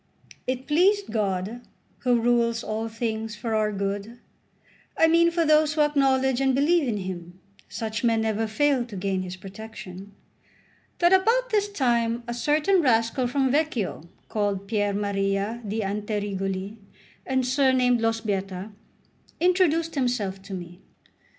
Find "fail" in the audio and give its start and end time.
8.47-8.83